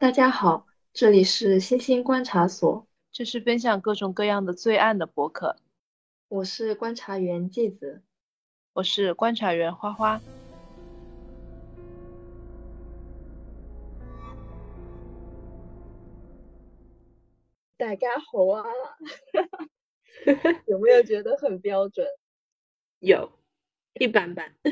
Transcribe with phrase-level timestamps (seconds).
[0.00, 5.56] 大家好，这里是星星观察所，这是分享各种各样的罪案的博客。
[6.28, 8.02] 我是观察员季子，
[8.72, 10.18] 我是观察员花花。
[17.76, 18.64] 大家好啊，
[20.66, 22.06] 有没有觉得很标准？
[23.00, 23.30] 有，
[23.92, 24.54] 一般般。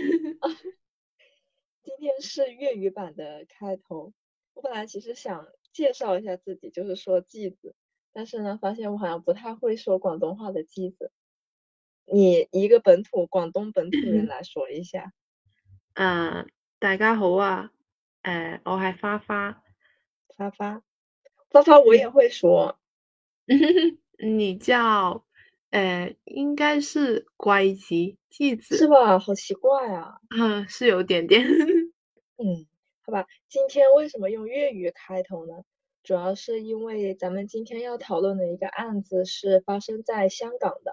[1.82, 4.14] 今天是粤语版的开头。
[4.58, 7.76] 我本来其实想介绍一下自己，就是说季子，
[8.12, 11.12] 但是呢，发现我好像不太会说广东话的季子。
[12.12, 15.12] 你一个本土广东本土人 来说一下。
[15.94, 16.44] 啊，
[16.80, 17.70] 大家好啊，
[18.22, 19.62] 呃，我系花花，
[20.26, 20.82] 花花，
[21.50, 22.80] 花花我也会说。
[24.18, 25.24] 你叫，
[25.70, 29.20] 呃，应该是乖吉季子是吧？
[29.20, 30.18] 好奇怪啊。
[30.36, 31.46] 嗯，是有点点。
[32.42, 32.66] 嗯。
[33.08, 35.62] 好吧，今天为什么用粤语开头呢？
[36.02, 40.92] 主要是因为咱们今天要讨论的一个案子是发生在香港的。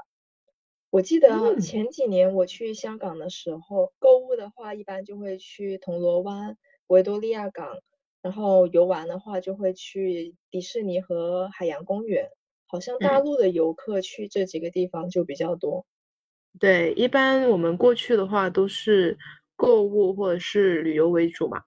[0.90, 6.58] 我记得前几年我去香港的时候，购物的话一般就会去铜锣湾、
[6.88, 7.80] 维多利亚港，
[8.22, 12.30] 然后游玩的话就会去迪士尼和海洋公园。
[12.66, 15.86] 好像大陆的游客去这几个地方就比较多。
[16.62, 19.18] 对，一般我们过去的话都是
[19.58, 21.62] 购物或者是旅游为主嘛。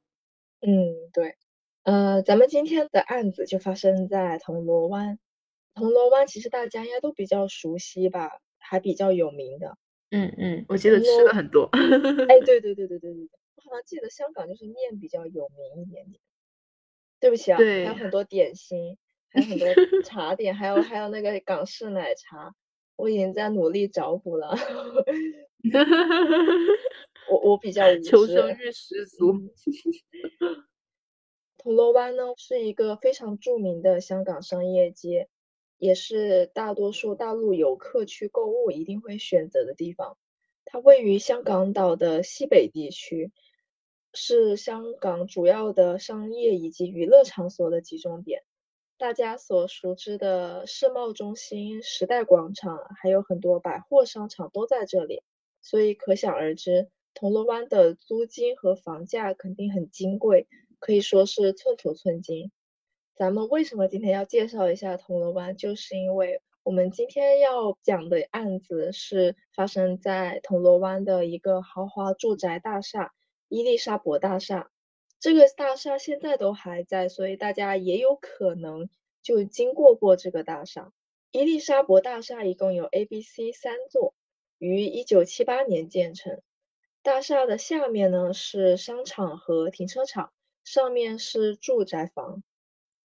[0.61, 1.37] 嗯，对，
[1.85, 5.19] 呃，咱们今天的案子就发生在铜锣湾。
[5.75, 9.79] 铜锣湾其实大家应该都比较熟悉吧，还比较有名的。
[10.11, 11.69] 嗯嗯，我记得吃了很多。
[12.29, 16.21] 哎，对对对对对对对，我好像记得香港就是面比较有名一点点。
[17.21, 18.97] 对不起啊，还有很多点心，
[19.31, 19.69] 还有很多
[20.03, 22.55] 茶点，还有还有那个港式奶茶，
[22.97, 24.57] 我已经在努力找补了。
[27.31, 29.33] 我我比较求生欲十足。
[31.59, 35.29] 铜锣湾呢是一个非常著名的香港商业街，
[35.77, 40.17] 也是大多数大陆游客去购物一定会选择的地方。
[40.65, 43.33] 它位于香港岛的西北地区，
[44.15, 48.43] 是香港主要的商业以及娱乐场所的集中点。
[48.97, 55.23] 大家所熟知的世贸中心、时代广场，还有很多百货商场都在这里，
[55.61, 56.89] 所以可想而知。
[57.19, 60.47] 铜锣湾的租金和房价肯定很金贵，
[60.79, 62.53] 可以说是寸土寸金。
[63.17, 65.57] 咱们为什么今天要介绍一下铜锣湾？
[65.57, 73.13] 就是因为我们今天要讲的案子是发生在铜锣湾的一个豪华住宅大厦——
[73.51, 74.71] 伊丽莎伯大厦。
[75.19, 78.89] 这个大厦现在都还在，所以大家也有可能
[79.25, 80.93] 就经过过这个大厦。
[81.33, 84.15] 伊丽莎伯大厦一共有 A、B、C 三座，
[84.59, 86.41] 于一九七八年建成。
[87.05, 90.33] 大厦的下面呢是商场和停车场，
[90.65, 92.43] 上面是住宅房。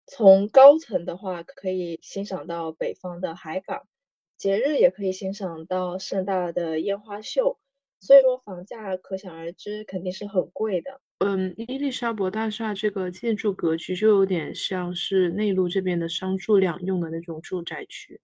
[0.06, 3.88] 从高层的话，可以欣赏到北方的海港，
[4.36, 7.58] 节日也可以欣赏到盛大的烟花秀。
[8.00, 11.00] 所以说房价可想而知，肯定是很贵的。
[11.18, 18.20] 嗯，伊丽莎白大厦这个建筑格局就有点像是内陆这边的商住两用的那种住宅区。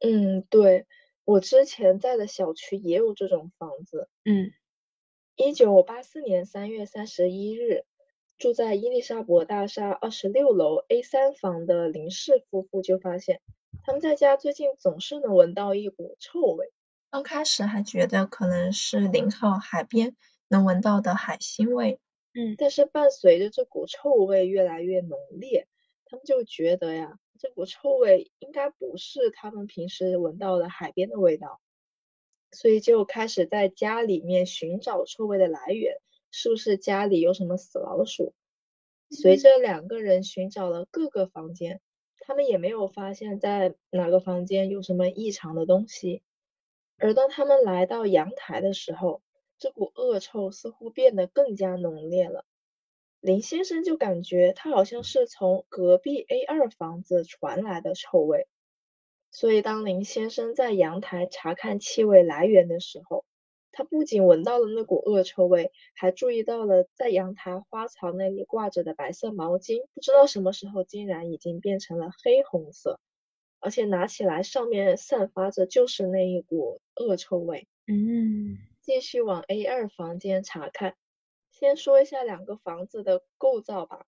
[0.00, 0.86] 嗯，对
[1.24, 4.08] 我之前在的小区也有这种房子。
[4.24, 4.52] 嗯。
[5.36, 7.84] 一九八四年三月三十一日，
[8.38, 13.40] 住在伊丽莎伯大厦二十六楼 A 三房的林氏夫妇就发现，
[13.82, 16.70] 他们在家最近总是能闻到一股臭味。
[17.10, 20.14] 刚开始还觉得可能是临靠海边
[20.46, 21.98] 能闻到的海腥味，
[22.32, 25.66] 嗯，但是伴随着这股臭味越来越浓烈，
[26.04, 31.60] 他们就觉得呀，这股臭味应该不是他们平时闻到的海边的味道。
[32.54, 35.98] 所以就开始在家里面寻找臭味的来源，
[36.30, 38.32] 是不是家里有什么死老鼠？
[39.10, 41.82] 随着两个人寻找了各个房间，
[42.20, 46.22] 他们也没有发现，在哪个房间有什么异常的东西。
[46.96, 49.20] 而当他们来到阳台的时候，
[49.58, 52.44] 这股恶臭似乎变得更加浓烈了。
[53.20, 58.46] 林先生就感觉他好像是从隔壁 A 二房子传来的臭味。
[59.36, 63.24] 所以，当林先生在阳台查看气味来源的时候，
[63.72, 73.00] 他不仅闻到了那股恶臭味，还注意到了在阳台花槽那里挂着的白色毛巾，不知道什么时候竟然已经变成了黑红色，
[73.58, 77.66] 而且拿起来上面散发着就是那一股恶臭味。
[77.88, 80.94] 嗯，继续往 A 二房间查看，
[81.50, 84.06] 先说一下两个房子的构造吧。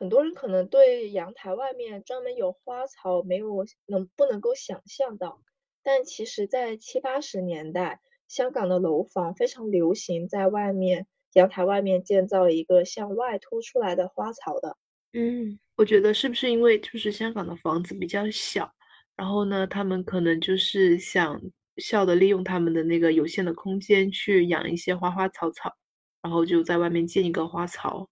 [0.00, 5.42] 很多人可能对阳台外面专门有花草没有能不能够想象到，
[5.82, 14.78] 但其实，在七八十年代，香港的楼房非常流行在外面阳台外面建造一个向外凸出来的花槽的。
[15.12, 18.72] 嗯，我觉得是不是因为就是香港的房子比较小，
[19.16, 21.38] 然后呢，他们可能就是想
[21.76, 25.70] 效地利用他们的那个有限的空间去养一些花花草草，
[26.22, 28.08] 然后就在外面建一个花槽。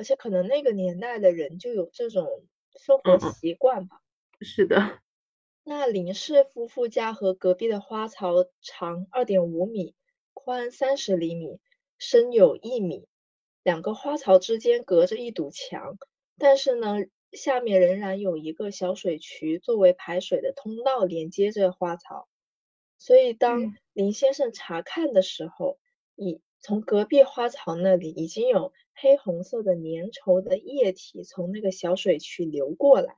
[0.00, 2.26] 而且可能那个年代的人就有这种
[2.74, 3.18] 生活。
[3.32, 4.00] 习惯吧。
[4.40, 4.98] 是的。
[5.62, 9.94] 那林氏夫妇家和隔壁的花槽长二点五米，
[10.32, 11.60] 宽三十厘米，
[11.98, 13.06] 深有一米，
[13.62, 15.98] 两个花槽之间隔着一堵墙，
[16.38, 16.94] 但是呢，
[17.32, 22.26] 下面仍然有一个小水渠作为排水的通道连接着花槽。
[22.96, 23.76] 所以当嗯。
[23.92, 25.78] 林先生查看的时候，
[26.16, 33.16] 已从隔壁花槽那里已经有黑红色的粘稠的液体从那个小水渠流过来，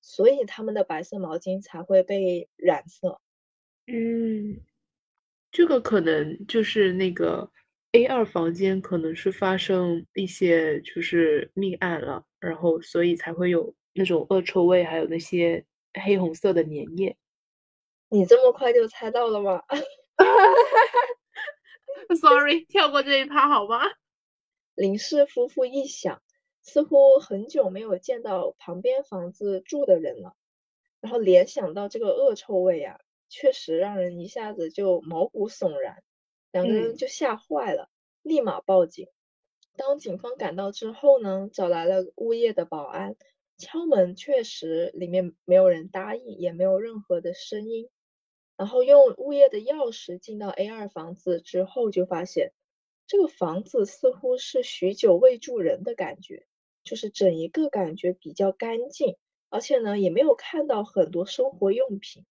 [0.00, 3.20] 所以他们的白色毛巾才会被染色。
[3.86, 4.60] 嗯，
[5.50, 7.50] 这个可能就是那个
[7.92, 15.64] A 二房间可能是发生一些就是命案了，然后所以才会有那种恶臭味，还有那些
[16.04, 17.16] 黑红色的粘液。
[18.10, 19.62] 你这么快就猜到了吗？
[22.20, 23.80] Sorry，跳过这一趴好吗？
[24.76, 26.22] 林氏夫妇一想，
[26.60, 30.36] 似乎很久没有见到旁边房子住的人了，
[31.00, 33.00] 然后联想到这个恶臭味呀，
[33.30, 36.02] 确实让人一下子就毛骨悚然，
[36.52, 36.96] 两个人嗯。
[36.96, 37.88] 就吓坏了，
[38.20, 39.08] 立马报警。
[39.76, 43.16] 当警方赶到之后呢，找来了物业的保安，
[43.56, 47.88] 敲门确实里面没有人答应，也没有任何的声音。
[48.58, 52.52] 然后用物业的钥匙进到 A 二房子之后，就发现
[53.06, 56.46] 这个房子似乎是许久未住人的感觉，
[56.82, 59.16] 就是整一个感觉比较干净，
[59.48, 62.24] 而且呢，也没有看到很多生活用品。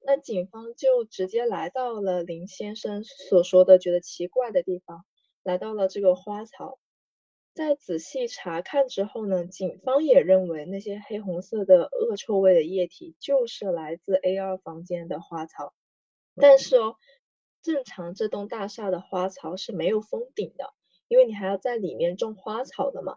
[0.00, 5.04] 那警方就直接来到了林先生所说的觉得奇怪的地方，
[5.42, 6.78] 来到了这个花槽。
[7.52, 15.72] 在仔细查看之后呢，警方也认为那些黑红色的恶臭味的液体就是来自 A2 房间的花槽。
[16.36, 16.96] 但是哦，
[17.74, 20.72] 正常这栋大厦的花槽是没有封顶的，
[21.08, 23.16] 因为你还要在里面种花草的嘛。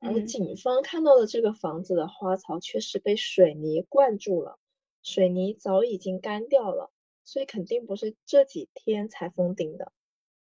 [0.00, 0.26] 而嗯。
[0.26, 4.58] 警方看到的这个房子的花槽却是被水泥灌住了，
[5.02, 6.90] 水泥早已经干掉了，
[7.24, 9.92] 所以肯定不是这几天才封顶的。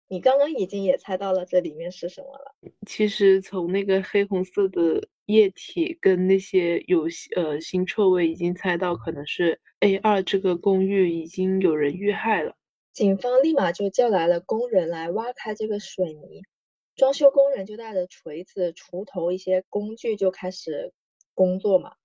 [0.06, 2.54] 你刚刚已经也猜到了这里面是什么了。
[2.86, 7.02] 其实从那个黑红色的液体跟那些有
[7.34, 12.54] 呃，腥臭味已经猜到可能是 A 二这个公寓已经有人遇害了。
[12.94, 16.42] 警方立马就叫来了工人来挖开这个水泥，
[16.94, 20.92] 装修工人就带着锤子、锄头一些工具就开始
[21.34, 21.96] 工作嘛。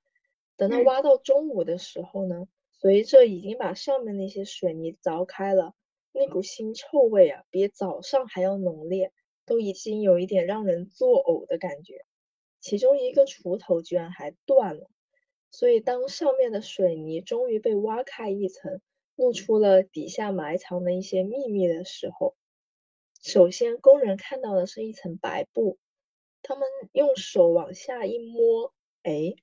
[0.57, 0.83] 等到嗯。
[0.85, 5.75] 挖到中午的时候呢，随着已经把上面那些水泥凿开了，
[6.11, 9.11] 那股腥臭味啊，比早上还要浓烈，
[9.45, 12.03] 都已经有一点让人作呕的感觉。
[12.59, 14.89] 其中一个锄头居然还断了，
[15.51, 18.81] 所以当上面的水泥终于被挖开一层，
[19.19, 22.37] 露出了底下埋藏的一些秘密的时候，
[23.21, 25.77] 首先工人看到的是一层白布，
[26.41, 28.73] 他们用手往下一摸，
[29.03, 29.35] 哎，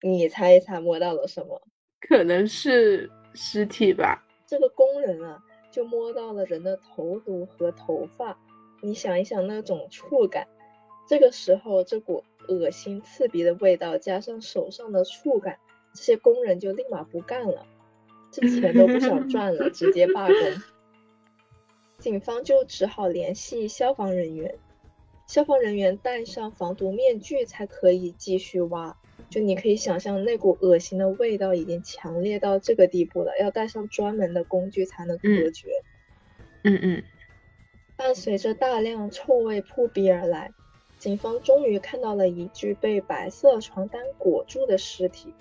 [0.00, 1.60] 你猜一猜摸到了什么？
[2.00, 4.26] 可能是尸体吧。
[4.46, 8.40] 这个工人啊，就摸到了人的头颅和头发，
[8.80, 10.48] 你想一想那种触感，
[11.06, 15.58] 这个时候这股恶心刺鼻的味道，加上手上的触感，
[15.92, 17.66] 这些工人就立马不干了，
[18.30, 20.36] 这钱都不想赚了，直接罢工。
[21.98, 24.54] 警方就只好联系消防人员，
[25.26, 28.96] 消防人员戴上防毒面具才可以继续挖。
[29.28, 35.68] 就你可以想象那股恶心的味道已经强烈到这个地步了，要带上专门的工具才能隔绝。
[36.62, 37.02] 嗯嗯。
[37.96, 40.52] 伴随着大量臭味扑鼻而来，
[40.98, 45.34] 警方终于看到了一具被白色床单裹住的尸体。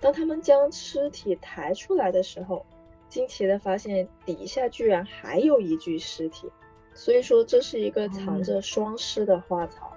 [0.00, 2.64] 当他们将尸体抬出来的时候，
[3.08, 6.48] 惊奇的发现底下居然还有一具尸体，
[6.94, 9.94] 所以说这是一个藏着双尸的花槽。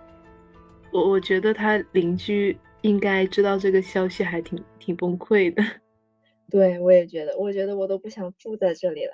[0.91, 5.63] 我我觉得他邻居应该知道这个消息，还挺挺崩溃的。
[6.51, 9.13] 对，我也觉得，我觉得我都不想住在这里了。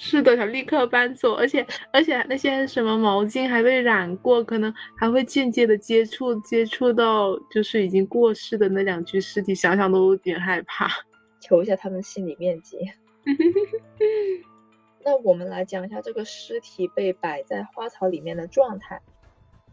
[0.00, 10.88] 是的，想立刻搬走，而且而且那些什么毛巾还被染过，可能还会间接的接触接触到就是已经过世的那两具尸体，想想都有点害怕。
[11.42, 12.78] 求一下他们心理面积。
[15.04, 19.00] 那我们来讲一下这个尸体被摆在花草里面的状态。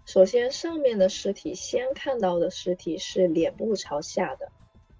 [0.07, 4.51] 首先，上面的尸体先看到的尸体是脸部朝下的，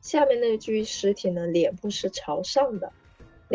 [0.02, 2.94] 下面那具尸体呢，脸部是朝上的。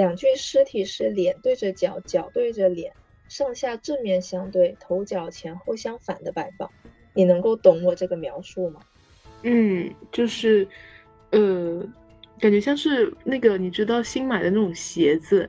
[0.01, 2.91] 两具尸体是脸对着脚，脚对着脸，
[3.29, 6.71] 上下正面相对，头脚前后相反的摆放。
[7.13, 8.81] 你能够懂我这个描述吗？
[9.43, 10.67] 嗯，就是，
[11.33, 11.87] 呃，
[12.41, 15.47] 感觉像是那个你知道新买的那种鞋子，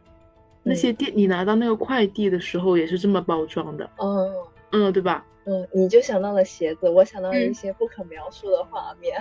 [0.64, 3.90] 那些店你拿到那个快递的时候也是这么包装的。
[4.00, 4.30] 嗯
[4.74, 5.26] 嗯，对吧？
[5.46, 9.18] 嗯，你就想到了鞋子，我想到了一些不可描述的画面。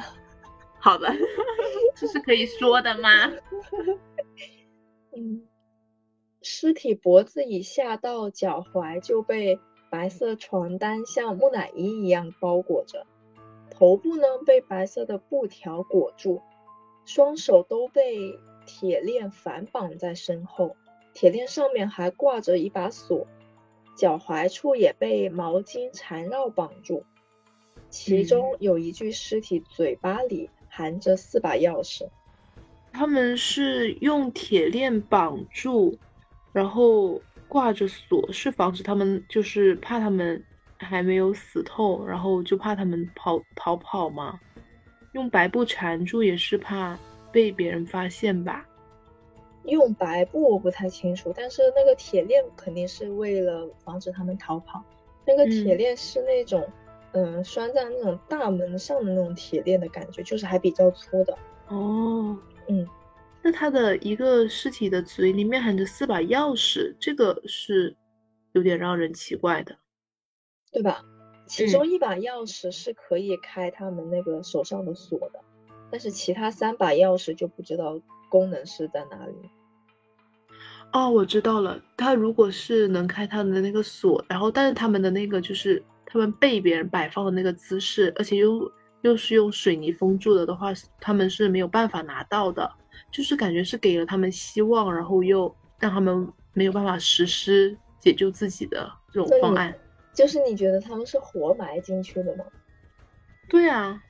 [0.81, 1.09] 好的，
[1.95, 3.31] 这是可以说的吗？
[5.17, 5.43] 嗯，
[6.43, 9.59] 尸体脖子以下到脚踝就被
[9.91, 13.07] 白色床单像木乃伊一样包裹着，
[13.71, 16.41] 头部呢被白色的布条裹住，
[17.05, 20.77] 双手都被铁链反绑在身后，
[21.13, 23.27] 铁链上面还挂着一把锁，
[23.97, 27.05] 脚踝处也被毛巾缠绕绑住，
[27.89, 30.51] 其中有一具尸体嘴巴里。
[30.73, 32.09] 含着四把钥匙，
[32.93, 35.99] 他们是用铁链绑住，
[36.53, 40.43] 然后挂着锁，是防止他们，就是怕他们
[40.79, 44.39] 还没有死透，然后就怕他们跑逃跑嘛？
[45.13, 46.99] 用白布缠住也是怕
[47.33, 48.67] 被别人发现吧？
[49.65, 54.83] 用白布我不太清楚，但是那个铁链肯定是为了防止他们逃跑。
[55.27, 56.67] 那个铁链是那种。
[57.13, 61.37] 嗯，拴在那种大门上的那种铁链的感觉，就是还比较粗的。
[61.67, 62.87] 哦，嗯，
[63.43, 67.97] 那他的一个尸体的嘴里面含着四把钥匙，这个是
[68.53, 69.77] 有点让人奇怪的，
[70.73, 71.03] 对吧？
[71.47, 75.41] 其中一把钥匙是可以开他们那个手上的锁的，
[75.91, 79.35] 但是其他三把钥匙就不知道功能是在哪里。
[80.93, 85.83] 哦，我知道了，他如果是能开他们的那个锁，然后但是他们的那个就是。
[86.13, 88.69] 他们被别人摆放的那个姿势，而且又
[89.03, 92.71] 又是用水泥封住了的话，他们是没有办法拿到的。
[93.11, 99.75] 就是感觉是给了他们希望，然后又让他们没有办法实施解救自己的这种方案。
[100.13, 102.45] 就是你觉得他们是活埋进去的吗？
[103.49, 104.01] 对啊，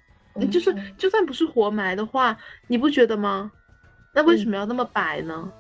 [0.51, 3.51] 就是就算不是活埋的话，你不觉得吗？
[4.13, 5.53] 那为什么要那么摆呢？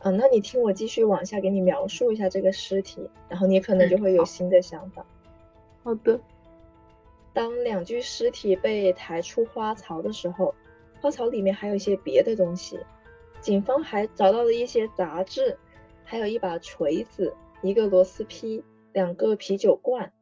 [0.00, 5.04] 嗯，那你听我继续往下给你描述一下这个尸体，然后你可能就会有新的想法。
[5.82, 6.20] 好的。
[7.36, 10.54] 当两具尸体被抬出花槽的时候，
[11.02, 12.80] 花槽里面还有一些别的东西。
[13.42, 15.58] 警方还找到了一些杂志，
[16.02, 18.64] 还有一把锤子、一个螺丝批、
[18.94, 20.14] 两个啤酒罐。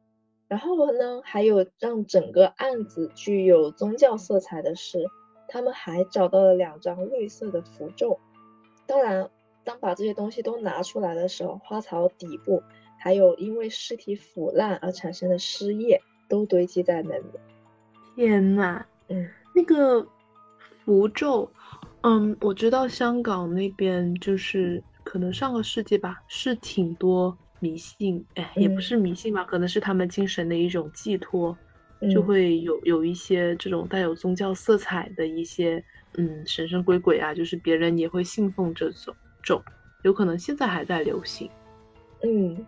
[0.48, 5.06] 然后呢，还有让整个案子具有宗教色彩的是，
[5.46, 8.18] 他们还找到了两张绿色的符咒。
[8.86, 9.30] 当然，
[9.62, 12.64] 当把这些东西都拿出来的时候，花槽底部。
[12.98, 17.24] 还有因为尸体腐烂而产生的尸液都堆积在那里。
[18.14, 20.06] 天呐，嗯，那个
[20.84, 21.50] 符咒，
[22.02, 31.56] 嗯，我知道香港那边就是可能上个世纪吧，是挺多迷信，哎，也不是迷信吧，可能是他们精神的一种寄托，
[32.12, 35.82] 就会有有一些这种带有宗教色彩的一些，
[36.16, 39.62] 嗯，神神鬼鬼啊，就是别人也会信奉这种种，
[40.02, 41.50] 有可能现在还在流行，
[42.22, 42.66] 嗯。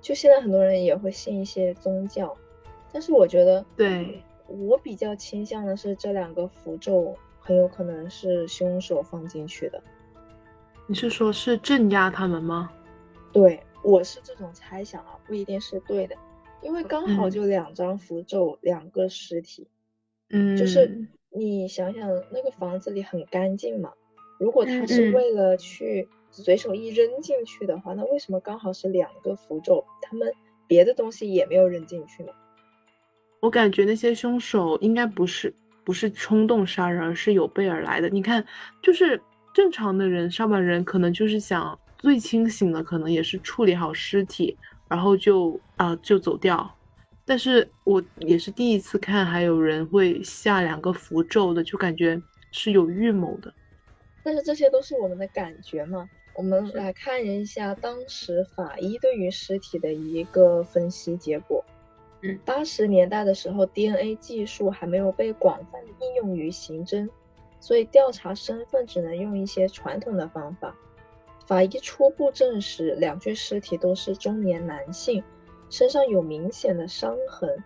[0.00, 2.36] 就现在很多人也会信一些宗教，
[2.94, 9.82] 但是我觉得，对我比较倾向的是这两个符咒很有可能是凶手放进去的。
[10.86, 12.70] 你是说，是镇压他们吗？
[13.32, 16.16] 对，我是这种猜想啊，不一定是对的，
[16.62, 19.66] 因为刚好就两张符咒，两个尸体，
[20.30, 23.92] 嗯，就是你想想，那个房子里很干净嘛，
[24.38, 26.08] 如果他是为了去。
[26.36, 29.84] 随手一扔进去的话，那为什么刚好是两个符咒？
[30.02, 30.34] 他们
[30.66, 32.32] 别的东西也没有扔进去呢？
[33.44, 35.52] 我感觉那些凶手应该不是
[35.84, 38.08] 不是冲动杀人，而是有备而来的。
[38.08, 38.42] 你看，
[38.82, 39.20] 就是
[39.52, 44.56] 正常的人，上班人可能就是想最清醒的，可能也是处理好尸体，
[44.88, 46.74] 然后就啊就走掉。
[47.26, 52.18] 但是我也是第一次看，还有人会下两个符咒的，就感觉
[52.50, 53.52] 是有预谋的。
[54.22, 56.08] 但是这些都是我们的感觉嘛？
[56.34, 61.62] 我们来看一下当时法医对于尸体的一个分析结果。
[62.44, 67.08] 八十年代的时候，DNA 技术还没有被广泛应用于刑侦，
[67.60, 70.76] 所以调查身份只能用一些传统的方法。
[71.46, 75.22] 法医初步证实，两具尸体都是中年男性，
[75.70, 77.62] 身上有明显的伤痕，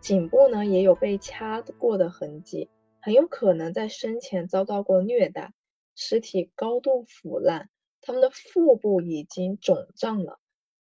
[0.00, 2.68] 颈部呢也有被掐过的痕迹，
[3.00, 5.52] 很有可能在生前遭到过虐待。
[5.94, 7.68] 尸体高度腐烂。
[8.04, 10.40] 他们的腹部已经肿胀了，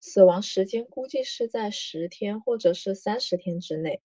[0.08, 4.04] 死亡时间估计是在十天或者是三十天之内。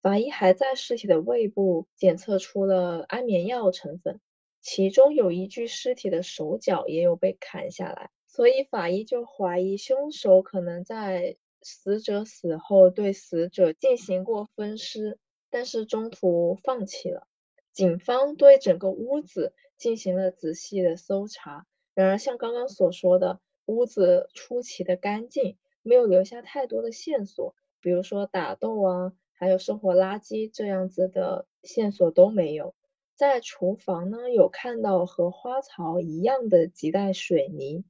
[0.00, 4.18] 法医还在尸体的胃部检测出了安眠药成分，
[4.62, 15.18] 其中有一具尸体的手脚也有被砍下来，所以法医就怀疑凶手可能在死者死后对死者进行过分尸，
[15.50, 17.28] 但是中途放弃了。
[17.74, 32.74] 警方对整个屋子进行了仔细的搜查，然而像刚刚所说的，屋子出奇的干净，没有留下太多的线索，比如说打斗啊，还有生活垃圾这样子的线索都没有。
[33.14, 37.84] 在厨房呢，有看到和花槽一样的几袋水泥。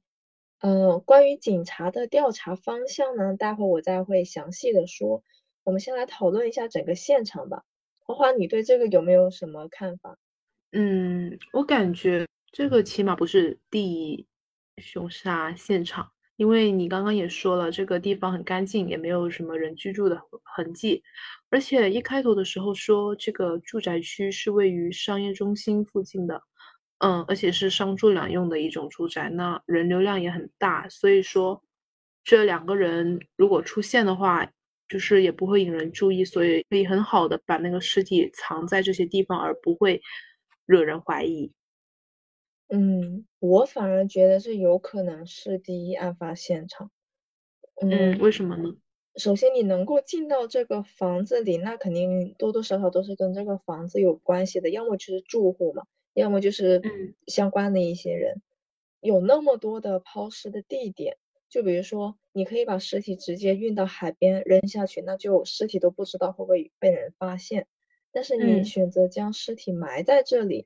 [0.59, 5.23] 呃，关于警察的调查方向呢，待会我再会详细的说。
[5.63, 7.65] 我们先来讨论一下整个现场吧。
[7.99, 10.17] 花花，你对这个有没有什么看法？
[10.71, 14.27] 嗯，我感觉这个起码不是第
[14.77, 21.03] 凶杀现场，因为你刚刚也说了，这个地方很干净，也没有什么人居住的痕迹。
[21.49, 26.41] 而且一开头的时候说这个住宅区是位于商业中心附近的，
[26.99, 31.63] 嗯，而且是商住两用的一种住宅，那人流量也很大，所以说
[32.23, 34.49] 这两个人如果出现的话。
[34.89, 39.99] 就是也不会引人注意，所以可以很好的把那个尸体藏在这些地方，而不会
[40.67, 41.51] 惹人怀疑。
[42.75, 46.89] 嗯，我反而觉得这有可能是第一案发现场。
[47.79, 48.75] 嗯，为什么呢？
[49.15, 55.83] 首先，你能够进到这个房子里，那肯定多多少少都是跟这个房子有关系的，要么就是住户嘛，
[56.15, 56.81] 要么就是
[57.27, 58.41] 相关的一些人。
[59.01, 61.17] 有那么多的抛尸的地点。
[61.49, 67.67] 就比如说，你可以把尸体直接运到海边扔下去，那就尸体都不知道会不会被人发现。
[68.11, 70.65] 但是你选择将尸体埋在这里，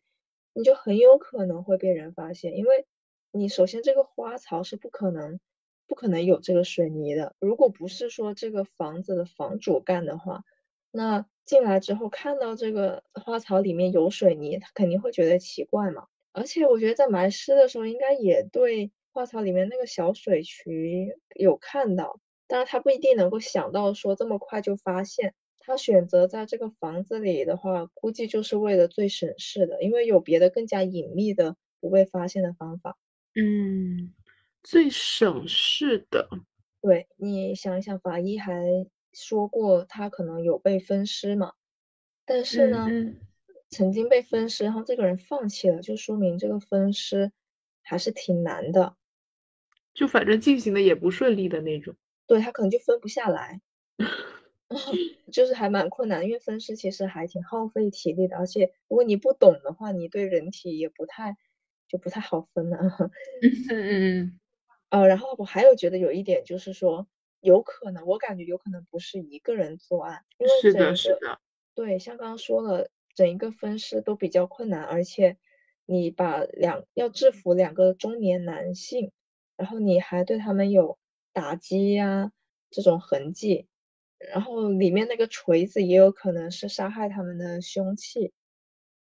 [0.58, 2.88] 你就很有可能会被人发现，因为
[3.32, 5.40] 你首先这个花槽是不可能
[5.86, 7.36] 不可能有这个水泥的。
[7.40, 10.44] 如果不是说这个房子的房主干的话，
[10.90, 16.08] 那进来之后看到这个花槽里面有水泥，他肯定会觉得奇怪嘛。
[16.32, 18.92] 而且我觉得在埋尸的时候，应该也对。
[19.14, 25.34] 花槽里面那个小水渠有看到，但是他不一定能够想到说这么快就发现。
[25.68, 32.98] 他选择在这个房子里的话，估计就是为了最省事的，因为有别的更加隐秘的不被发现的方法。
[33.36, 34.14] 嗯，
[34.64, 36.30] 最省事的。
[36.82, 38.64] 对你想一想，法医还
[39.12, 41.52] 说过他可能有被分尸嘛，
[42.26, 42.88] 但是呢，
[43.70, 47.34] 曾经被分尸，然后这个人放弃了，就说明这个分尸
[47.82, 48.96] 还是挺难的。
[49.94, 51.94] 就反正进行的也不顺利的那种，
[52.26, 53.60] 对他可能就分不下来，
[55.32, 61.38] 就是还蛮困难，因为分尸其实还挺耗费体力的，而且如果你不懂的话，你对人体也不太
[61.88, 62.78] 就不太好分了。
[63.70, 64.40] 嗯嗯
[64.90, 67.08] 呃，然后我还有觉得有一点就是说，
[67.42, 71.40] 有可能我感觉有可能不是一个人作案，因为是的，是的，
[71.76, 75.38] 对，像刚刚说了，整一个分尸都比较困难，而且
[75.86, 79.12] 你把两要制服两个中年男性。
[79.58, 81.00] 然后你还对他们有
[81.34, 82.32] 打击呀
[82.70, 83.68] 这种痕迹，
[84.18, 88.32] 然后里面那个锤子也有可能是杀害他们的凶器，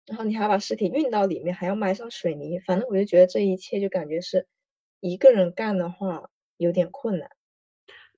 [0.06, 4.48] 然后你还把尸体运到里面，还要埋上水泥，反正我就觉得这一切就感觉是
[5.00, 7.30] 一个人干的话有点困难。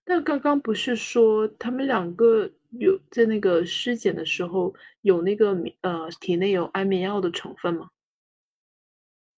[0.03, 7.89] 但刚刚不是说他们两个有在那个尸检的时候有那个呃体内有安眠药的成分吗？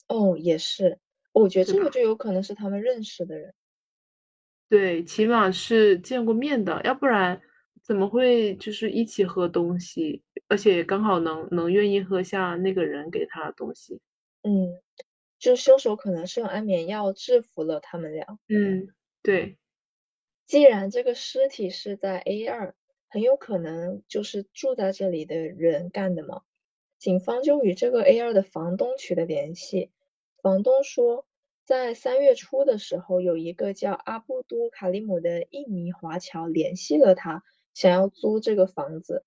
[0.07, 0.99] 哦，也是。
[1.33, 3.53] 我觉得这个就有可能是他们认识的人，
[4.71, 7.41] 对，起码是见过面的，要不然
[7.84, 13.99] 怎么会就是一起喝东西，而且刚好能能愿意喝下那个人给他的东西。
[14.43, 14.79] 嗯，
[15.38, 18.25] 就凶手可能是用安眠药制服了他们俩。
[18.47, 18.88] 嗯，
[19.21, 19.57] 对。
[20.47, 22.73] 既然这个尸体是在 A 二，
[23.10, 26.43] 很有可能就是住在这里的人干的嘛。
[26.97, 29.91] 警方就与这个 A 二的房东取得联系。
[30.41, 31.25] 房东说，
[31.71, 39.23] 在三月初的时候，有一个叫阿布都·卡里姆的印尼华侨联系了他，想要租这个房子，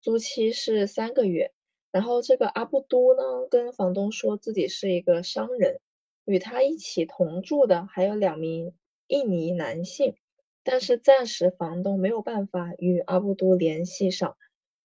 [0.00, 1.52] 租期是三个月。
[1.90, 5.80] 然后这个阿布都呢，跟房东说自己是一个商人，
[6.24, 8.72] 与他一起同住的还有两名
[9.06, 10.16] 印尼男性，
[10.64, 14.38] 但是暂时房东没有办法与阿布都联系上，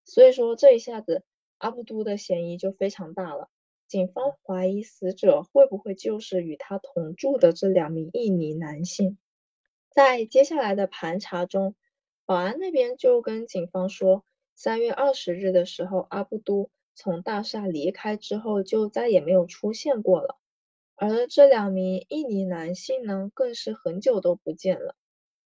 [0.04, 1.24] 所以说这一下子
[1.58, 3.48] 阿布都的嫌疑就非常大了。
[3.88, 9.18] 警方怀疑死者会不会就是与他同住的这两名印尼男性？
[9.90, 11.74] 在接下来的盘查中，
[12.26, 20.38] 保安那边就跟警方说，三月二十日的时候，阿布都从大厦离开之后就再也没有出现过了。
[20.96, 24.96] 而这两名印尼男性呢，更是很久都不见了。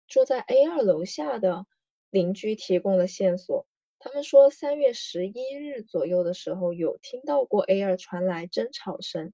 [0.06, 1.66] 住在 A 二楼下的
[2.10, 3.66] 邻居提供了线索。
[4.04, 9.32] 他们说，三月十一日左右的时候，有听到过 A 二传来争吵声，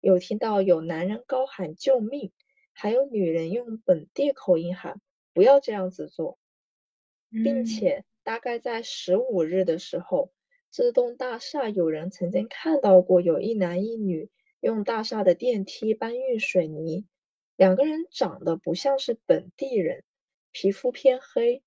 [0.00, 2.30] 有听到有男人高喊救命，
[2.72, 5.00] 还有女人用本地口音喊
[5.34, 6.38] 不要这样子做，
[7.28, 10.30] 并且大概在十五日的时候，
[10.70, 14.30] 这栋大厦有人曾经看到过有一男一女
[14.60, 17.04] 用大厦的电梯搬运水泥，
[17.56, 20.04] 两个人长得不像是本地人，
[20.52, 21.64] 皮肤偏黑。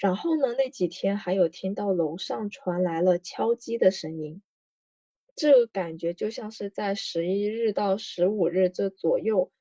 [0.00, 4.40] 然后呢，那几天还有听到楼上传来了敲击的声音，
[5.36, 9.52] 这个感觉就像是在十一日到十五日这左右，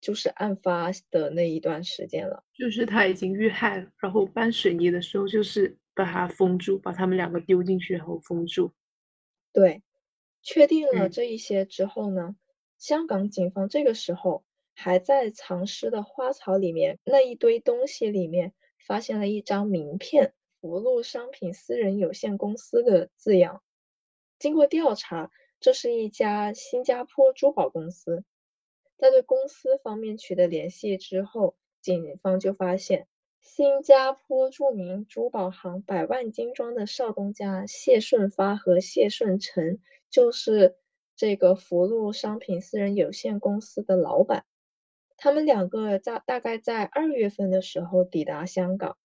[0.00, 2.42] 就是案发的那一段时间了。
[2.52, 8.72] 就是他已经遇害了，然后搬水泥的时候就是把他封住，把他们两个丢进去然后封住。
[9.52, 9.84] 对，
[10.42, 12.34] 确定了嗯这一些之后呢，
[12.78, 18.52] 香港警方这个时候还在藏尸的花草里面那一堆东西里面
[18.86, 23.62] 发现了一张名片，福禄商品私人有限公司的字样。
[24.38, 28.24] 经过调查，这是一家新加坡珠宝公司。
[28.96, 33.08] 在对公司方面取得联系之后，警方就发现
[33.40, 39.78] 新加坡著名珠宝行百万金庄的少东家谢顺发和谢顺成
[40.10, 40.76] 就是
[41.16, 44.44] 这个福禄商品私人有限公司的老板。
[45.16, 48.98] 他们两个在大概在二月份的时候抵达香港，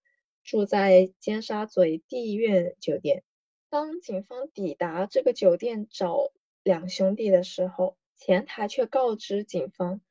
[0.44, 3.24] 住在尖沙咀帝苑酒店。
[3.70, 6.32] 当警方抵达这个酒店找
[6.64, 10.02] 两兄弟的时候，前台却告知警方，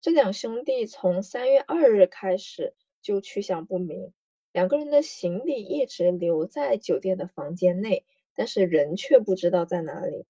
[0.00, 4.12] 这两兄弟从三月二日开始就去向不明，
[4.52, 10.26] 两个人的行李一直留在酒店的房间内，但是人却不知道在哪里。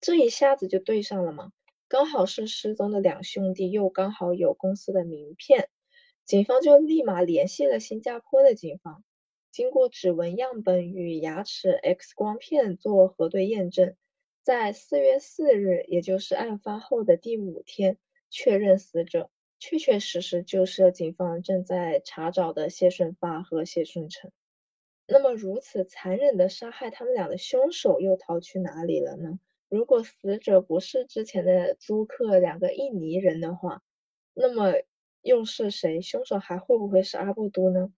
[0.00, 1.50] 这一下子就对上了吗，
[1.88, 5.70] 刚好是失踪的两兄弟，又刚好有公司的名片，
[6.22, 9.02] 警方就立马联系了新加坡的警方。
[9.50, 13.96] 经过指纹样本与牙齿 X 光片做核对验证，
[14.42, 17.96] 在四月四日，也就是案发后的第五天，
[18.28, 24.30] 确认死者确确实实就是警方正在查找的谢顺发和谢顺成。
[25.06, 29.40] 那么，如此残忍的杀害他们俩的凶手又逃去哪里了呢？
[29.68, 33.82] 如果死者不是之前的租客两个印尼人的话，
[34.32, 34.72] 那么
[35.20, 36.00] 又是谁？
[36.00, 37.92] 凶手还会不会是阿布都呢？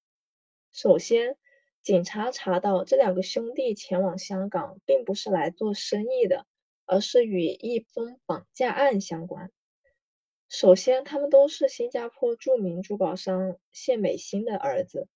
[0.73, 1.37] 首先，
[1.83, 6.47] 警察查到这两个兄弟前往香港，并不是来做生意的，
[6.87, 9.53] 而是与一宗绑架案相关。
[10.49, 15.07] 首先，他们都是新加坡著名珠宝商谢美欣的儿子。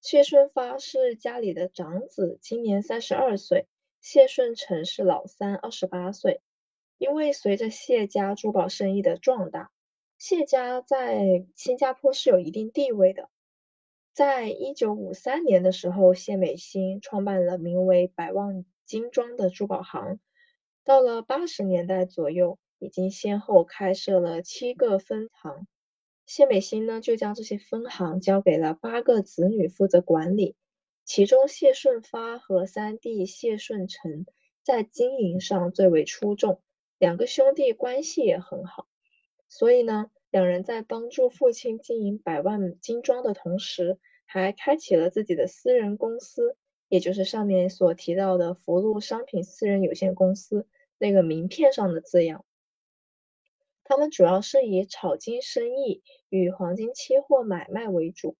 [0.00, 3.66] 谢顺发是家里的长子，今年三十二岁；
[4.02, 6.42] 谢顺成是老三，二十八岁。
[6.98, 9.70] 因为随着谢家珠宝生意的壮大，
[10.18, 13.30] 谢家在新加坡是有一定地位的。
[14.12, 20.20] 在一九五三年的时候，谢美欣创办了名为“百万金庄”的珠宝行。
[20.84, 25.66] 到了八十年代左右，已经先后开设了七个分行。
[26.26, 30.54] 谢美欣呢，就将这些分行交给了八个子女负责管理，
[31.04, 34.24] 其中谢顺发和三弟谢顺成
[34.62, 36.60] 在经营上最为出众，
[36.98, 38.86] 两个兄弟关系也很好，
[39.48, 46.56] 所以呢，两人在帮助父亲经营百万金庄的同时，还开启了自己的私人公司，
[46.88, 52.44] 也就是上面所提到的福禄商品私人有限公司那个名片上的字样。
[53.84, 58.36] 他们主要是以炒金生意与黄金期货买卖为主，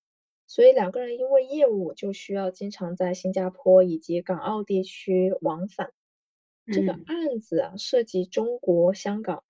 [0.52, 5.94] 所以两个人因为业务就需要经常在新加坡以及港澳地区往返。
[6.66, 9.44] 这个嗯案子啊，涉及中国香港，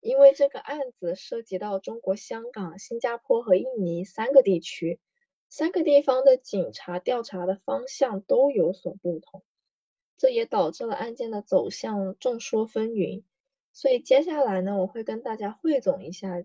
[0.00, 4.98] 因为这个案子涉及到中国香港、新加坡和印尼三个地区，
[5.50, 9.42] 三个地方的警察调查的方向都有所不同，
[10.16, 13.24] 这也导致了案件的走向众说纷纭。
[13.74, 16.42] 所以接下来呢，我会跟大家汇总一下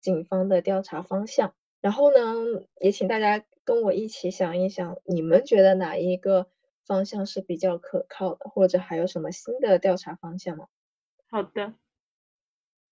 [0.00, 1.54] 警方的调查方向，
[1.86, 6.50] 然后呢，也请大家跟我一起想一想，你们觉得哪一个
[6.84, 10.66] 方向是比较可靠的，或者还有什么新的调查方向吗？
[11.30, 11.74] 好的，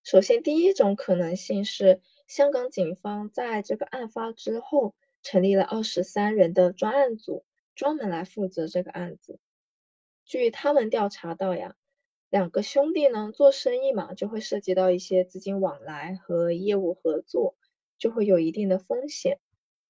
[0.05, 7.43] 首先，第一种可能性是香港警方在这个案发之后成立了二十三人的专案组，
[7.75, 9.39] 专门来负责这个案子。
[10.23, 11.75] 据他们调查到呀，
[12.29, 17.57] 两个兄弟呢做生意嘛，就会涉及到一些资金往来和业务合作，
[17.97, 19.39] 就会有一定的风险。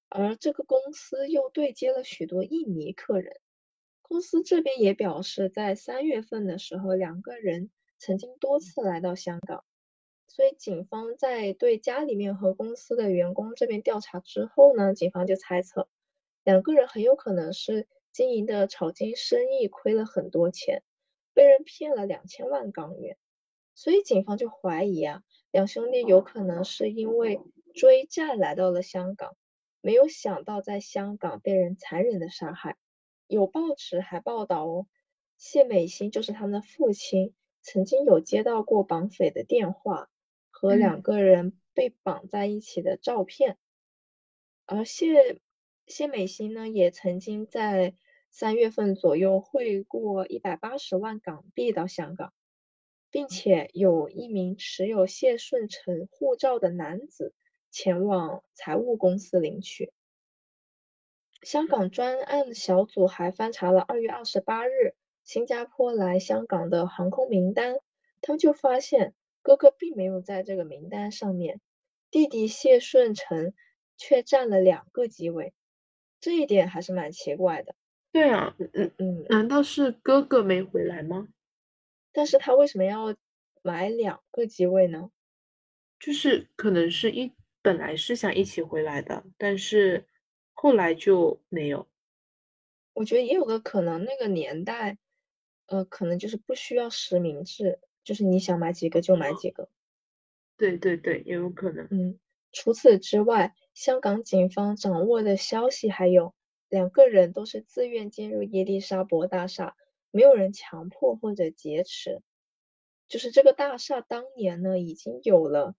[0.08, 3.40] 而这个公司又对接了许多印尼客人，
[4.02, 9.64] 公司这边也表示，在三月份的时候，两个人曾经多次来到香港。
[10.28, 15.88] 所以警方在对家里面和公司的员工这边调查之后呢，警方就猜测
[16.44, 20.82] 两个人很有可能是经营的炒金生意亏了很多钱，
[21.32, 23.16] 被人骗了两千万港元，
[23.74, 27.40] 所以警方就怀疑啊，两兄弟有可能是因为
[27.76, 29.36] 追债来到了香港，
[29.82, 32.78] 没有想到在香港被人残忍的杀害。
[33.26, 34.86] 有报纸还报道哦，
[35.36, 40.08] 谢美心就是他们的父亲，曾经有接到过绑匪的电话
[40.48, 43.58] 和两嗯个人被绑在一起的照片，
[44.64, 45.42] 而谢
[45.86, 47.94] 谢美心呢，也曾经在
[48.30, 52.32] 三月份左右汇过一百八十万港币到香港，
[53.10, 57.34] 并且有一名持有谢顺成护照的男子
[57.76, 59.92] 前往财务公司领取。
[61.42, 67.76] 香港专案小组还翻查了二月二十八日新加坡来香港的航空名单，
[68.22, 69.12] 他们就发现
[69.42, 71.60] 哥哥并没有在这个名单上面，
[72.10, 73.52] 弟弟谢顺成
[73.98, 75.52] 却占了两个机位，
[76.18, 77.74] 这一点还是蛮奇怪的。
[78.10, 81.28] 对啊，嗯，嗯，难道是哥哥没回来吗？
[82.10, 83.14] 但是他为什么要
[83.60, 85.10] 买两个机位呢？
[86.00, 87.32] 就是可能是一
[87.66, 90.06] 本来是想一起回来的，但是
[90.52, 91.88] 后来就没有。
[92.92, 94.98] 我觉得也有个可能，那个年代，
[95.66, 99.68] 呃，可能就是不需要实名制，就是你想买几个就买几个。
[100.56, 101.88] 对对对，也有可能。
[101.90, 102.20] 嗯，
[102.52, 106.36] 除此之外，香港警方掌握的消息还有
[106.68, 109.74] 两个人都是自愿进入伊丽莎白大厦，
[110.12, 112.22] 没有人强迫或者劫持。
[113.08, 115.74] 就是这个大厦当年呢已经有了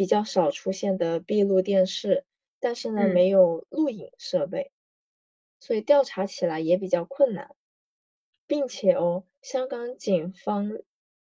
[0.00, 2.24] 比较少出现的闭路电视，
[2.58, 4.70] 但是呢嗯没有录影设备，
[5.58, 7.54] 所以调查起来也比较困难，
[8.46, 10.78] 并且哦，香港警方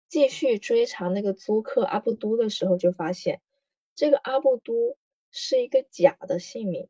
[0.09, 3.41] 继续追查那个租客阿布都的时候，就发现
[3.95, 4.97] 这个阿布都
[5.31, 6.89] 是一个假的姓名。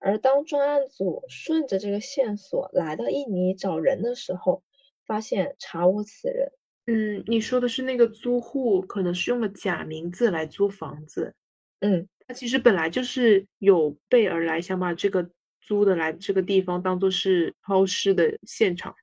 [0.00, 4.64] 而当专案组顺着这个线索来到印尼找人的时候，
[5.06, 6.50] 发现查无此人。
[6.86, 11.32] 嗯，你说的是那个租户可能是用了假名字来租房子，
[11.80, 18.94] 嗯，他其实本来就是有备而来，想把这个租的来这个地方当做是抛尸的现场。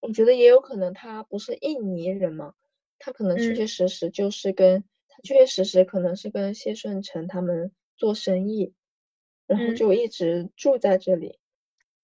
[0.00, 2.54] 我觉得也有可能他不是印尼人嘛，
[2.98, 8.72] 他可能确嗯确实实就是跟他确确实实可能是跟谢顺成他们做生意，
[9.46, 11.38] 然后嗯就一直住在这里。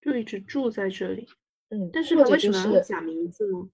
[0.01, 1.27] 就一直住在这里，
[1.71, 3.69] 嗯，但是他为什么是假名字呢？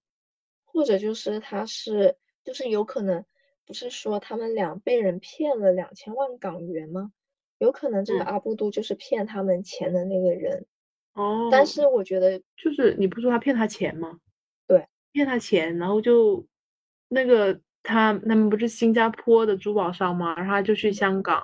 [0.75, 3.23] 或者就是他是就是有可能
[3.65, 7.13] 不是说他们俩被人骗了两千万港元吗？
[7.57, 10.65] 有可能这个嗯阿布都就是骗他们钱的那个人，
[11.13, 14.19] 哦，但是我觉得就是你不说他骗他钱吗？
[14.67, 16.45] 对，骗他钱，然后就
[17.07, 20.35] 那个他他们不是新加坡的珠宝商吗？
[20.35, 21.41] 然后他就去香港，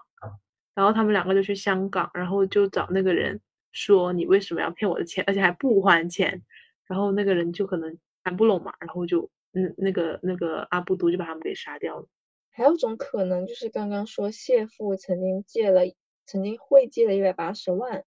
[0.76, 3.40] 然后他们两个就去香港，然后就找那个人
[3.72, 6.44] 说你为什么要骗我的钱，而且还不还钱，
[6.86, 12.08] 然后那个人就可能谈不拢嘛，然后就嗯那个那个阿布都就把他们给杀掉了。
[12.52, 15.84] 还有种可能就是刚刚说谢父曾经借了，
[16.26, 18.04] 曾经汇借了一百八十万，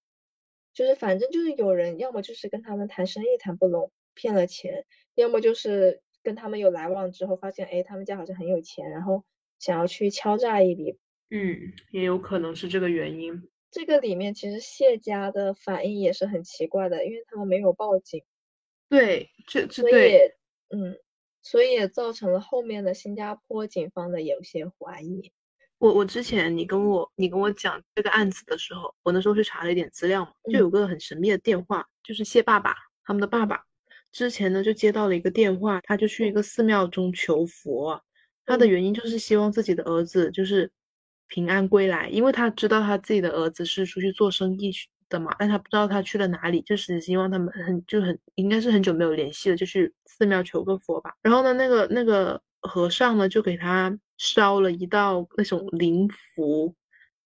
[0.73, 9.25] 就是反正就是有人要么就是跟他们谈生意谈不拢，骗了钱，要么就是跟他们有来往之后发现，哎，他们家好像很有钱，然后
[9.59, 10.99] 想要去敲诈一笔。
[11.31, 13.49] 嗯，也有可能是这个原因。
[13.71, 18.23] 这个里面其实谢家的反应也是很奇怪的，因为他们没有报警，
[18.95, 20.37] 对，这这对，也
[20.71, 20.97] 嗯，
[21.43, 25.33] 所以也造成了后面的新加坡警方的有些怀疑。
[25.79, 30.61] 我我之前你跟我你跟我讲这个案子的时候，我那时候去查了一点资料嘛，就嗯。
[30.61, 33.65] 有个很神秘的电话，就是谢爸爸他们的爸爸，
[34.13, 38.01] 之前呢就接到了一个电话，他就去一个寺庙中求佛，
[38.47, 38.71] 他的嗯。
[38.71, 40.71] 原因就是希望自己的儿子就是
[41.27, 51.15] 平安归来，因为他知道他自己的儿子是出去做生意去的嘛，但他不知道他去了哪里，就是希望他们很就很应该是很久没有联系了，就去寺庙求个佛吧。
[51.23, 56.75] 然后呢，那个那个和尚呢就给他烧了一道那种灵符，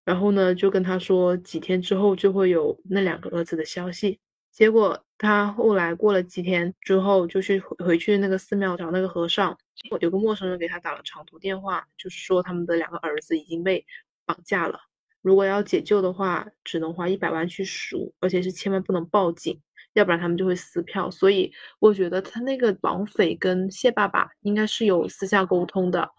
[0.05, 4.19] 然后呢就跟他说几天之后就会有那两个儿子的消息。
[4.51, 9.57] 结果他后来过了几天之后，就去回去那个寺庙找那个和尚，
[10.01, 13.85] 有个陌生人给他打了长途电话，就是说他们的两个儿子已经被
[14.27, 14.81] 绑架了，
[15.29, 19.61] 如果要解救的话，只能花一百万去赎，而且是千万不能报警，
[19.93, 21.11] 要不然他们就会撕票。
[21.11, 26.11] 所以我觉得他那个绑匪跟谢爸爸应该是有私下沟通的，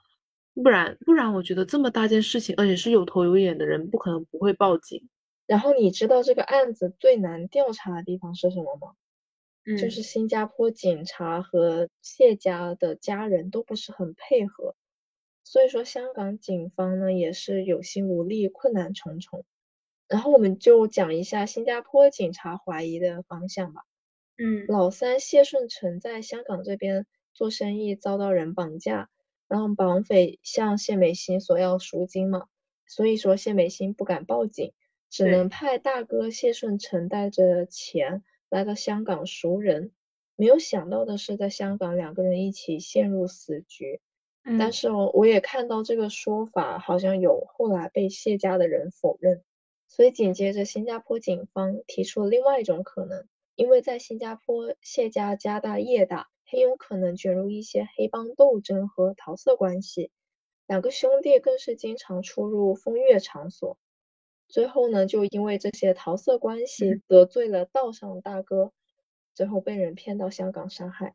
[0.54, 5.10] 不然不然我觉得这么大件事情，而且是有头有脸的人，不可能不会报警。
[5.48, 8.94] 然后你知道这个案子最难调查的地方是什么吗？
[9.66, 14.76] 就嗯是新加坡警察和谢家的家人都不是很配合，
[15.50, 19.46] 所以说香港警方呢也是有心无力，困难重重。
[20.08, 23.82] 然后我们就讲一下新加坡警察怀疑的方向吧。
[24.38, 29.10] 嗯老三谢顺成在香港这边做生意遭到人绑架，
[29.48, 32.46] 然后绑匪向谢美心索要赎金嘛，
[32.86, 34.72] 所以说谢美心不敢报警，
[35.10, 39.92] 只能派大哥谢顺成带着钱来到香港赎人。
[40.36, 44.00] 没有想到的是，在香港两个人一起陷入死局。
[44.44, 49.44] 但嗯是我，我也看到这个说法好像有后来被谢家的人否认，
[49.88, 60.10] 所以紧接着新加坡警方提出了另外一种可能，因为在新加坡谢家家大业大，很有可能卷入一些黑帮斗争和桃色关系，
[60.68, 63.78] 两个兄弟更是经常出入风月场所。
[64.48, 68.72] 最后呢，就因为这些桃色关系嗯得罪了道上大哥，
[69.36, 71.14] 最后被人骗到香港杀害。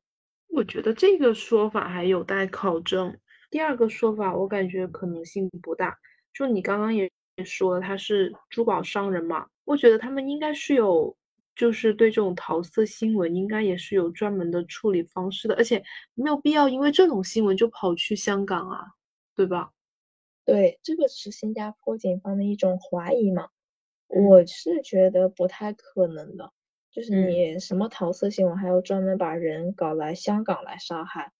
[0.48, 3.16] 我觉得这个说法还有待考证。
[3.50, 5.96] 第二个说法，我感觉可能性不大。
[6.32, 11.16] 就你刚刚也也说了，他是珠宝商人嘛，我觉得他们应该是有，
[11.54, 15.82] 就是对这种桃色新闻应该也是有专门的处理方式的，而且
[16.14, 18.84] 没有必要因为这种新闻就跑去香港啊，
[19.36, 19.70] 对吧？
[20.44, 23.48] 对，这个是新加坡警方的一种怀疑嘛，
[24.08, 26.52] 嗯我是觉得不太可能的。
[26.94, 31.32] 就是嗯你什么桃色新闻，还要专门把人搞来香港来杀害，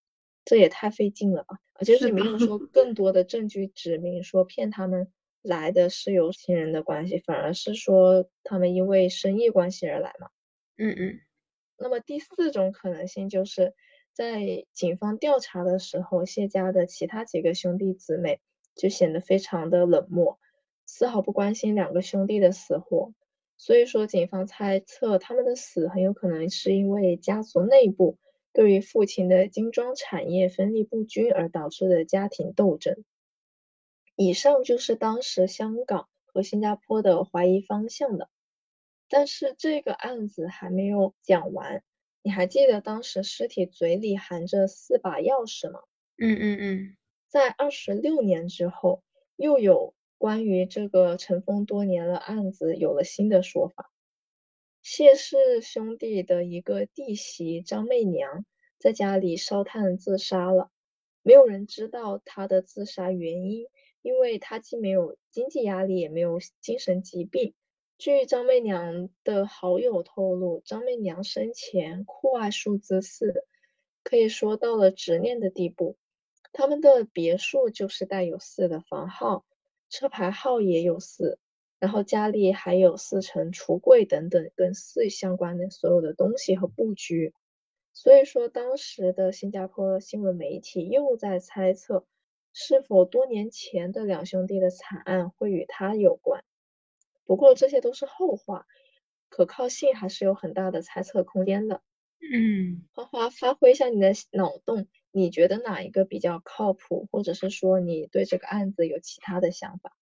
[0.45, 1.61] 这也太费劲了吧！
[1.75, 5.13] 而且是没有说 更多的证据指明说骗他们
[5.43, 10.29] 来的是有情人的关系，反而是说他们因为生意关系而来嘛。
[10.77, 11.21] 嗯嗯
[11.79, 13.75] 那么第四种可能性就是
[14.13, 18.41] 在警方调查的时候，谢家的其他几个兄弟姊妹
[18.75, 20.41] 就显得非常的冷漠，
[20.85, 23.13] 丝毫不关心两个兄弟的死活。
[23.57, 28.19] 所以说，警方猜测他们的死很有可能是因为家族内部
[28.53, 33.05] 对于父亲的精装产业分利不均而导致的家庭斗争。
[34.17, 38.29] 以上就是当时香港和新加坡的怀疑方向的。
[39.09, 41.83] 但是这个案子还没有讲完，
[42.23, 45.81] 你还记得当时尸体嘴里含着四把钥匙吗？
[46.17, 46.97] 嗯嗯嗯
[47.29, 49.03] 在二十六年之后，
[49.37, 53.93] 又有关于这个尘封多年的案子有了新的说法。
[54.81, 58.47] 谢氏兄弟的一个弟媳张媚娘
[58.79, 60.71] 在家里烧炭自杀了，
[61.21, 63.67] 没有人知道她的自杀原因，
[64.01, 67.53] 因为她既没有经济压力，也没有精神疾病。
[67.99, 73.45] 据张媚娘的好友透露，张媚娘生前酷爱数字四，
[74.03, 75.99] 可以说到了执念的地步。
[76.55, 79.45] 他们的别墅就是带有四的房号，
[79.95, 81.39] 车牌号也有四，
[81.79, 87.33] 然后家里还有四层橱柜等等跟四相关的所有的东西和布局。
[87.93, 92.05] 所以说，当时的新加坡新闻媒体又在猜测，
[92.53, 96.43] 是否多年前的两兄弟的惨案会与他有关。
[97.25, 98.67] 不过这些都是后话，
[99.29, 101.83] 可靠性还是有很大的猜测空间的。
[102.19, 109.93] 嗯，花花，发挥一下你的脑洞，你觉得哪一个比较靠谱，或者是说你对这个案子有其他的想法？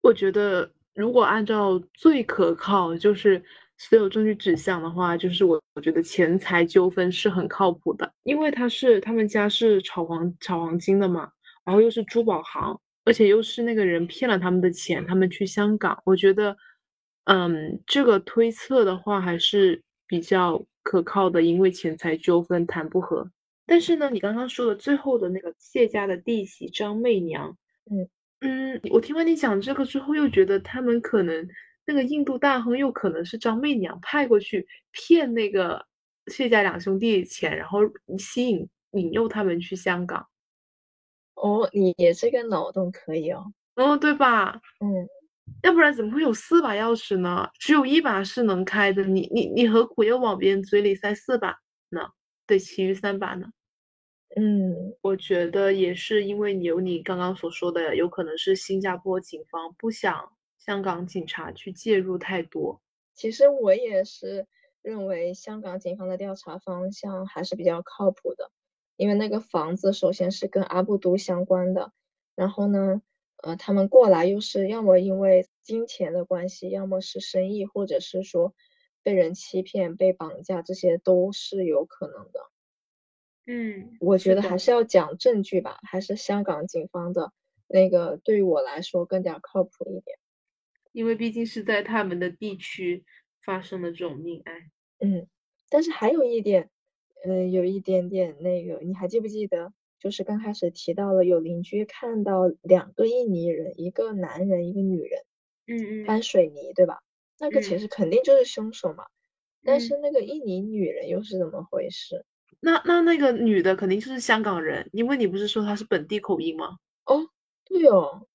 [0.00, 3.40] 我觉得如果按照最可靠，就是
[3.78, 11.30] 所有证据指向的话，就是我我觉得钱财纠纷是很靠谱的，因为他是他们家是炒黄炒黄金的嘛，
[11.64, 16.56] 然后又是珠宝行，而且又是那个人骗了他们的钱，他们去香港，我觉得，
[17.26, 23.30] 嗯，这个推测的话还是比较可靠的，因为钱财纠纷谈不和。
[23.66, 27.56] 但是呢，你刚刚说的最后的那个谢家的弟媳张媚娘，
[27.90, 28.08] 嗯
[28.40, 31.48] 嗯，我听完你讲这个之后，又觉得他们可能
[31.86, 35.86] 那个印度大亨又可能是张媚娘派过去骗那个
[36.26, 37.80] 谢家两兄弟钱，然后
[38.18, 40.26] 吸引引诱他们去香港，
[41.36, 43.52] 哦，你也这个脑洞可以哦。
[43.76, 44.60] 哦，对吧？
[44.80, 45.08] 嗯，
[45.62, 47.48] 要不然怎么会有四把钥匙呢？
[47.58, 51.56] 只有一把是能开的，你你你何苦要往别人嘴里塞四把
[51.90, 52.02] 呢？
[52.46, 53.52] 对，其余三把呢？
[54.36, 62.80] 嗯，我觉得也是因为有你刚刚所说的，有可能是新加坡警方不想香港警察去介入太多。
[63.14, 64.46] 其实我也是
[64.82, 68.50] 认为香港警方的调查方向还是比较靠谱的，
[68.96, 71.92] 因为那个房子首先是跟阿布都相关的，
[72.34, 73.00] 然后呢，
[73.44, 78.52] 呃，他们过来又是要么因为金钱的关系，要么是生意，或者是说
[79.04, 82.40] 被人欺骗、被绑架，这些都是有可能的。
[83.46, 87.32] 嗯，我觉得还是要讲证据吧，还是香港警方的
[87.68, 90.18] 那个对于我来说更加靠谱一点。
[90.92, 93.04] 因为毕竟是在他们的地区
[93.42, 94.70] 发生的这种命案。
[94.98, 95.28] 嗯，
[95.68, 96.70] 但是还有一点，
[97.24, 99.72] 呃，有一点点那个，你还记不记得？
[99.98, 105.22] 就是刚开始提到了有邻居看到两个印尼人，一个男人，一个女人
[105.66, 107.02] 嗯搬水泥，对吧？
[107.44, 109.04] 那个其嗯实肯定就是凶手嘛。
[109.64, 112.24] 但嗯是那个印尼女人又是怎么回事？
[112.60, 116.78] 那那那个女的肯定就是香港人，因为你不是说她是本地口音吗？
[117.06, 117.28] 哦，
[117.64, 118.26] 对哦，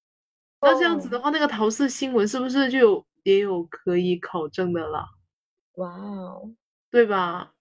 [0.62, 5.05] 那这样子哦的话，那个桃色新闻是不是就有也有可以考证的了，
[5.76, 6.55] 哇哦，
[6.91, 7.53] 对吧？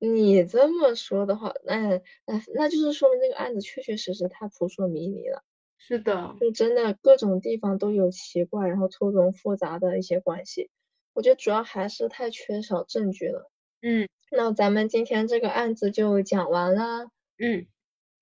[0.00, 1.88] 你这么说的话，那
[2.26, 5.42] 那那就是说明这个案子确确实实太扑朔迷离了。
[5.78, 10.70] 是的，就真的各种地方都有奇怪，然后错综复杂的一些关系。
[11.14, 13.50] 我觉得主要还是太缺少证据了。
[13.80, 17.66] 嗯那咱们今天这个案子就讲完了，嗯，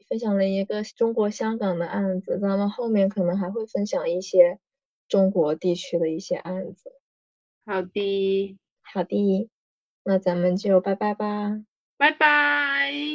[0.08, 4.58] 分享了一个中国香港的案子，咱们后面可能还会分享一些
[5.08, 6.92] 中国地区的一些案子。
[7.64, 9.50] 好的，好的，
[10.04, 11.64] 那咱们就拜拜吧。
[11.96, 13.06] 拜拜。